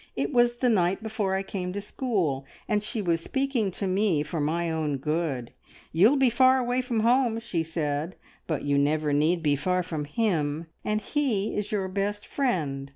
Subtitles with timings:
[0.15, 4.23] "It was the night before I came to school, and she was speaking to me
[4.23, 4.65] for my
[4.99, 5.51] good.
[5.93, 8.15] `You'll be far away from home,' she said,
[8.49, 12.89] `but you never need be far from Him, and He is your best friend.